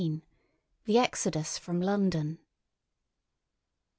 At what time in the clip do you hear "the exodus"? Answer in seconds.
0.85-1.59